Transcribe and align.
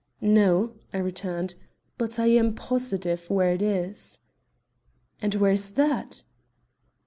"No," 0.23 0.71
I 0.91 0.97
returned, 0.97 1.53
"but 1.99 2.17
I 2.17 2.25
am 2.29 2.55
positive 2.55 3.29
where 3.29 3.53
it 3.53 3.61
is." 3.61 4.17
"And 5.21 5.35
where 5.35 5.51
is 5.51 5.69
that?" 5.73 6.23